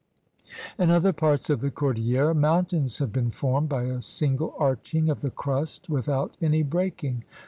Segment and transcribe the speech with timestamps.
[0.79, 5.21] In other parts of the cordillera, mountains have been formed by a single arching of
[5.21, 7.23] the crust with out any breaking.